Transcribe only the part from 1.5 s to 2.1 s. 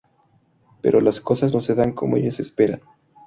no se dan